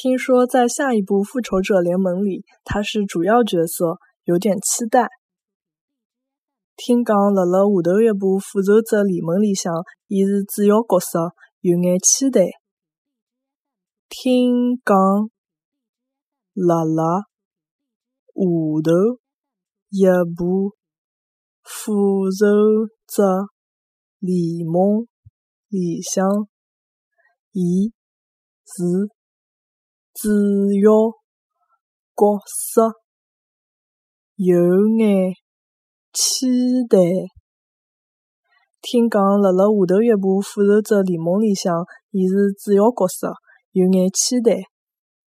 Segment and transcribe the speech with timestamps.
[0.00, 5.08] 听说在下一部《复仇者联盟》里，他是主要角色，有点期待。
[6.76, 9.74] 听讲辣辣下头一部《复仇者联盟》里向，
[10.06, 12.46] 伊是主要角色，有眼期待。
[14.08, 14.94] 听讲
[16.54, 17.26] 辣辣
[18.38, 18.42] 下
[18.84, 19.18] 头
[19.90, 20.06] 一
[20.36, 20.70] 部
[21.64, 22.46] 《复仇
[23.08, 23.50] 者
[24.20, 25.02] 联盟》
[25.66, 26.24] 里向，
[27.50, 27.92] 伊
[28.64, 29.17] 是。
[30.20, 30.28] 主
[30.82, 30.90] 要
[32.16, 32.90] 角色
[34.34, 34.56] 有
[34.98, 35.32] 眼
[36.12, 36.48] 期
[36.90, 36.98] 待。
[38.80, 41.72] 听讲辣辣下头一部《复仇者联盟》里向，
[42.10, 43.32] 伊是主要角色，
[43.70, 44.56] 有眼期待。